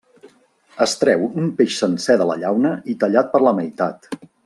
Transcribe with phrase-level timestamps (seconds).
[0.85, 4.15] Es treu un peix sencer de la llauna i tallat per la meitat.